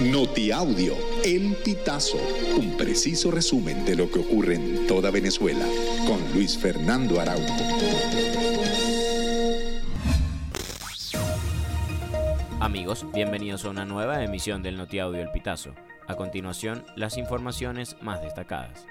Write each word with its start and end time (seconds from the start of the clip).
Notiaudio, 0.00 0.96
El 1.24 1.54
Pitazo, 1.64 2.18
un 2.58 2.76
preciso 2.76 3.30
resumen 3.30 3.84
de 3.84 3.94
lo 3.94 4.10
que 4.10 4.18
ocurre 4.18 4.56
en 4.56 4.88
toda 4.88 5.12
Venezuela, 5.12 5.64
con 6.04 6.20
Luis 6.34 6.58
Fernando 6.58 7.20
Araújo. 7.20 7.54
Amigos, 12.58 13.06
bienvenidos 13.14 13.64
a 13.64 13.70
una 13.70 13.84
nueva 13.84 14.24
emisión 14.24 14.64
del 14.64 14.76
Notiaudio 14.76 15.22
El 15.22 15.30
Pitazo. 15.30 15.76
A 16.08 16.16
continuación, 16.16 16.84
las 16.96 17.16
informaciones 17.16 17.96
más 18.02 18.20
destacadas. 18.20 18.86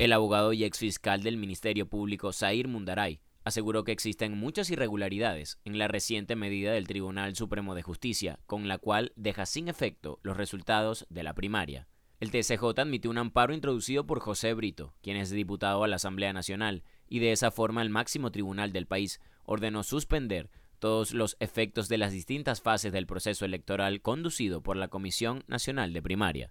El 0.00 0.12
abogado 0.12 0.52
y 0.52 0.64
exfiscal 0.64 1.22
del 1.22 1.36
Ministerio 1.36 1.86
Público, 1.86 2.32
Zair 2.32 2.66
Mundaray, 2.66 3.20
aseguró 3.44 3.84
que 3.84 3.92
existen 3.92 4.36
muchas 4.36 4.70
irregularidades 4.70 5.60
en 5.64 5.78
la 5.78 5.86
reciente 5.86 6.34
medida 6.34 6.72
del 6.72 6.88
Tribunal 6.88 7.36
Supremo 7.36 7.74
de 7.74 7.82
Justicia, 7.82 8.38
con 8.46 8.68
la 8.68 8.78
cual 8.78 9.12
deja 9.16 9.46
sin 9.46 9.68
efecto 9.68 10.18
los 10.22 10.36
resultados 10.36 11.06
de 11.10 11.22
la 11.22 11.34
primaria. 11.34 11.86
El 12.20 12.30
TSJ 12.30 12.62
admitió 12.78 13.10
un 13.10 13.18
amparo 13.18 13.52
introducido 13.52 14.06
por 14.06 14.20
José 14.20 14.54
Brito, 14.54 14.94
quien 15.02 15.18
es 15.18 15.30
diputado 15.30 15.84
a 15.84 15.88
la 15.88 15.96
Asamblea 15.96 16.32
Nacional, 16.32 16.82
y 17.06 17.18
de 17.18 17.32
esa 17.32 17.50
forma 17.50 17.82
el 17.82 17.90
máximo 17.90 18.30
tribunal 18.30 18.72
del 18.72 18.86
país 18.86 19.20
ordenó 19.44 19.82
suspender 19.82 20.50
todos 20.78 21.12
los 21.12 21.36
efectos 21.40 21.88
de 21.88 21.98
las 21.98 22.12
distintas 22.12 22.62
fases 22.62 22.92
del 22.92 23.06
proceso 23.06 23.44
electoral 23.44 24.00
conducido 24.00 24.62
por 24.62 24.76
la 24.76 24.88
Comisión 24.88 25.44
Nacional 25.48 25.92
de 25.92 26.02
Primaria. 26.02 26.50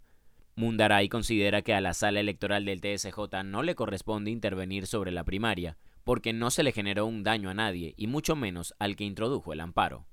Mundaray 0.55 1.09
considera 1.09 1.63
que 1.63 1.73
a 1.73 1.81
la 1.81 1.95
sala 1.95 2.19
electoral 2.19 2.65
del 2.65 2.81
TSJ 2.81 3.43
no 3.43 3.63
le 3.63 3.73
corresponde 3.73 4.29
intervenir 4.29 4.85
sobre 4.85 5.11
la 5.11 5.23
primaria, 5.23 5.77
porque 6.03 6.33
no 6.33 6.51
se 6.51 6.63
le 6.63 6.71
generó 6.71 7.05
un 7.05 7.23
daño 7.23 7.49
a 7.49 7.53
nadie, 7.53 7.93
y 7.97 8.07
mucho 8.07 8.35
menos 8.35 8.73
al 8.79 8.95
que 8.95 9.03
introdujo 9.03 9.53
el 9.53 9.61
amparo. 9.61 10.05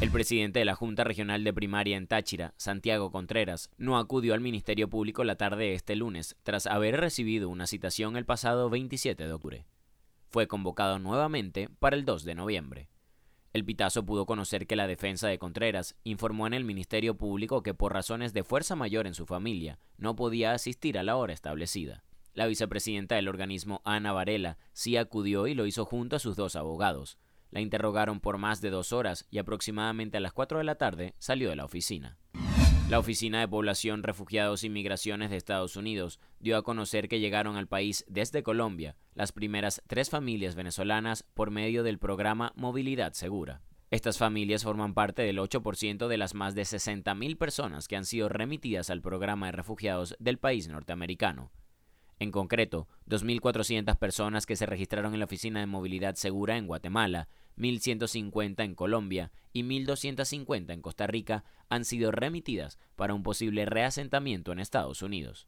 El 0.00 0.10
presidente 0.10 0.58
de 0.58 0.66
la 0.66 0.74
Junta 0.74 1.04
Regional 1.04 1.42
de 1.42 1.54
Primaria 1.54 1.96
en 1.96 2.06
Táchira, 2.06 2.52
Santiago 2.58 3.10
Contreras, 3.10 3.70
no 3.78 3.96
acudió 3.96 4.34
al 4.34 4.40
Ministerio 4.40 4.90
Público 4.90 5.24
la 5.24 5.36
tarde 5.36 5.64
de 5.64 5.74
este 5.74 5.96
lunes, 5.96 6.36
tras 6.42 6.66
haber 6.66 7.00
recibido 7.00 7.48
una 7.48 7.66
citación 7.66 8.16
el 8.16 8.26
pasado 8.26 8.68
27 8.68 9.26
de 9.26 9.32
octubre. 9.32 9.66
Fue 10.28 10.46
convocado 10.46 10.98
nuevamente 10.98 11.70
para 11.78 11.96
el 11.96 12.04
2 12.04 12.24
de 12.24 12.34
noviembre. 12.34 12.88
El 13.54 13.64
Pitazo 13.64 14.04
pudo 14.04 14.26
conocer 14.26 14.66
que 14.66 14.76
la 14.76 14.86
defensa 14.86 15.28
de 15.28 15.38
Contreras 15.38 15.96
informó 16.04 16.46
en 16.46 16.52
el 16.52 16.64
Ministerio 16.64 17.16
Público 17.16 17.62
que 17.62 17.72
por 17.72 17.94
razones 17.94 18.34
de 18.34 18.44
fuerza 18.44 18.76
mayor 18.76 19.06
en 19.06 19.14
su 19.14 19.24
familia 19.24 19.78
no 19.96 20.14
podía 20.14 20.52
asistir 20.52 20.98
a 20.98 21.02
la 21.02 21.16
hora 21.16 21.32
establecida. 21.32 22.04
La 22.36 22.46
vicepresidenta 22.46 23.14
del 23.14 23.28
organismo, 23.28 23.80
Ana 23.86 24.12
Varela, 24.12 24.58
sí 24.74 24.98
acudió 24.98 25.46
y 25.46 25.54
lo 25.54 25.64
hizo 25.64 25.86
junto 25.86 26.16
a 26.16 26.18
sus 26.18 26.36
dos 26.36 26.54
abogados. 26.54 27.16
La 27.50 27.62
interrogaron 27.62 28.20
por 28.20 28.36
más 28.36 28.60
de 28.60 28.68
dos 28.68 28.92
horas 28.92 29.26
y 29.30 29.38
aproximadamente 29.38 30.18
a 30.18 30.20
las 30.20 30.34
cuatro 30.34 30.58
de 30.58 30.64
la 30.64 30.74
tarde 30.74 31.14
salió 31.18 31.48
de 31.48 31.56
la 31.56 31.64
oficina. 31.64 32.18
La 32.90 32.98
Oficina 32.98 33.40
de 33.40 33.48
Población, 33.48 34.02
Refugiados 34.02 34.64
y 34.64 34.68
Migraciones 34.68 35.30
de 35.30 35.38
Estados 35.38 35.76
Unidos 35.76 36.20
dio 36.38 36.58
a 36.58 36.62
conocer 36.62 37.08
que 37.08 37.20
llegaron 37.20 37.56
al 37.56 37.68
país 37.68 38.04
desde 38.06 38.42
Colombia 38.42 38.96
las 39.14 39.32
primeras 39.32 39.82
tres 39.86 40.10
familias 40.10 40.56
venezolanas 40.56 41.22
por 41.22 41.50
medio 41.50 41.84
del 41.84 41.98
programa 41.98 42.52
Movilidad 42.54 43.14
Segura. 43.14 43.62
Estas 43.90 44.18
familias 44.18 44.62
forman 44.62 44.92
parte 44.92 45.22
del 45.22 45.38
8% 45.38 46.06
de 46.06 46.18
las 46.18 46.34
más 46.34 46.54
de 46.54 46.62
60.000 46.62 47.38
personas 47.38 47.88
que 47.88 47.96
han 47.96 48.04
sido 48.04 48.28
remitidas 48.28 48.90
al 48.90 49.00
programa 49.00 49.46
de 49.46 49.52
refugiados 49.52 50.14
del 50.18 50.36
país 50.36 50.68
norteamericano. 50.68 51.50
En 52.18 52.30
concreto, 52.32 52.88
2.400 53.08 53.98
personas 53.98 54.46
que 54.46 54.56
se 54.56 54.64
registraron 54.64 55.12
en 55.12 55.18
la 55.18 55.26
Oficina 55.26 55.60
de 55.60 55.66
Movilidad 55.66 56.14
Segura 56.14 56.56
en 56.56 56.66
Guatemala, 56.66 57.28
1.150 57.58 58.64
en 58.64 58.74
Colombia 58.74 59.32
y 59.52 59.64
1.250 59.64 60.72
en 60.72 60.80
Costa 60.80 61.06
Rica 61.06 61.44
han 61.68 61.84
sido 61.84 62.12
remitidas 62.12 62.78
para 62.96 63.12
un 63.12 63.22
posible 63.22 63.66
reasentamiento 63.66 64.52
en 64.52 64.60
Estados 64.60 65.02
Unidos. 65.02 65.46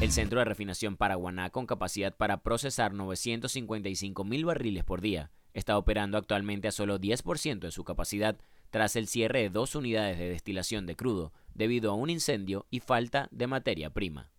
El 0.00 0.12
centro 0.12 0.38
de 0.38 0.44
refinación 0.44 0.96
Paraguaná, 0.96 1.50
con 1.50 1.66
capacidad 1.66 2.14
para 2.14 2.42
procesar 2.42 2.92
955.000 2.92 4.44
barriles 4.44 4.84
por 4.84 5.00
día, 5.00 5.30
está 5.54 5.76
operando 5.76 6.18
actualmente 6.18 6.68
a 6.68 6.72
solo 6.72 7.00
10% 7.00 7.60
de 7.60 7.70
su 7.72 7.82
capacidad 7.82 8.36
tras 8.70 8.94
el 8.94 9.08
cierre 9.08 9.40
de 9.40 9.50
dos 9.50 9.74
unidades 9.74 10.18
de 10.18 10.28
destilación 10.28 10.86
de 10.86 10.94
crudo 10.94 11.32
debido 11.54 11.90
a 11.90 11.94
un 11.94 12.10
incendio 12.10 12.66
y 12.70 12.80
falta 12.80 13.28
de 13.30 13.46
materia 13.46 13.90
prima. 13.90 14.30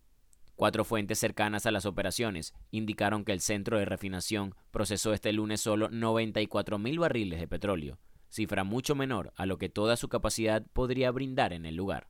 Cuatro 0.57 0.83
fuentes 0.83 1.19
cercanas 1.19 1.67
a 1.67 1.71
las 1.71 1.85
operaciones 1.85 2.55
indicaron 2.71 3.23
que 3.23 3.31
el 3.31 3.41
centro 3.41 3.77
de 3.77 3.85
refinación 3.85 4.55
procesó 4.71 5.13
este 5.13 5.31
lunes 5.31 5.61
solo 5.61 5.89
94 5.91 6.79
mil 6.79 6.97
barriles 6.97 7.39
de 7.39 7.47
petróleo, 7.47 7.99
cifra 8.27 8.63
mucho 8.63 8.95
menor 8.95 9.33
a 9.35 9.45
lo 9.45 9.59
que 9.59 9.69
toda 9.69 9.97
su 9.97 10.09
capacidad 10.09 10.65
podría 10.73 11.11
brindar 11.11 11.53
en 11.53 11.67
el 11.67 11.75
lugar. 11.75 12.07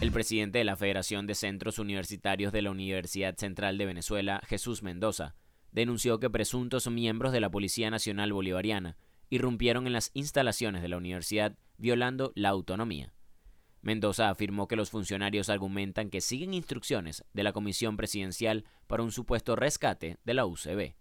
El 0.00 0.12
presidente 0.12 0.58
de 0.58 0.64
la 0.64 0.76
Federación 0.76 1.26
de 1.26 1.34
Centros 1.34 1.80
Universitarios 1.80 2.52
de 2.52 2.62
la 2.62 2.70
Universidad 2.70 3.36
Central 3.36 3.76
de 3.76 3.86
Venezuela, 3.86 4.40
Jesús 4.46 4.84
Mendoza, 4.84 5.34
denunció 5.72 6.20
que 6.20 6.30
presuntos 6.30 6.88
miembros 6.88 7.32
de 7.32 7.40
la 7.40 7.50
Policía 7.50 7.90
Nacional 7.90 8.32
Bolivariana 8.32 8.96
irrumpieron 9.30 9.88
en 9.88 9.94
las 9.94 10.12
instalaciones 10.14 10.80
de 10.80 10.90
la 10.90 10.96
universidad 10.96 11.58
violando 11.76 12.30
la 12.36 12.50
autonomía. 12.50 13.13
Mendoza 13.84 14.30
afirmó 14.30 14.66
que 14.66 14.76
los 14.76 14.88
funcionarios 14.88 15.50
argumentan 15.50 16.08
que 16.08 16.22
siguen 16.22 16.54
instrucciones 16.54 17.22
de 17.34 17.42
la 17.42 17.52
Comisión 17.52 17.98
Presidencial 17.98 18.64
para 18.86 19.02
un 19.02 19.12
supuesto 19.12 19.56
rescate 19.56 20.16
de 20.24 20.32
la 20.32 20.46
UCB. 20.46 20.94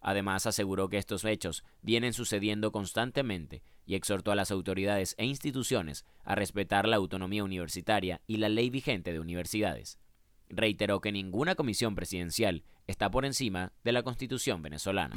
Además, 0.00 0.46
aseguró 0.46 0.88
que 0.88 0.96
estos 0.96 1.26
hechos 1.26 1.62
vienen 1.82 2.14
sucediendo 2.14 2.72
constantemente 2.72 3.62
y 3.84 3.96
exhortó 3.96 4.32
a 4.32 4.34
las 4.34 4.50
autoridades 4.50 5.14
e 5.18 5.26
instituciones 5.26 6.06
a 6.24 6.34
respetar 6.34 6.88
la 6.88 6.96
autonomía 6.96 7.44
universitaria 7.44 8.22
y 8.26 8.38
la 8.38 8.48
ley 8.48 8.70
vigente 8.70 9.12
de 9.12 9.20
universidades. 9.20 9.98
Reiteró 10.48 11.02
que 11.02 11.12
ninguna 11.12 11.54
comisión 11.54 11.94
presidencial 11.94 12.64
está 12.86 13.10
por 13.10 13.26
encima 13.26 13.74
de 13.84 13.92
la 13.92 14.02
Constitución 14.02 14.62
venezolana. 14.62 15.16